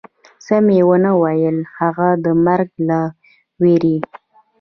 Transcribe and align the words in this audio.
څه 0.45 0.55
مې 0.65 0.79
و 0.87 0.91
نه 1.03 1.11
ویل، 1.21 1.57
هغه 1.77 2.07
د 2.23 2.25
مرګ 2.45 2.69
له 2.87 2.99
وېرې. 3.61 3.97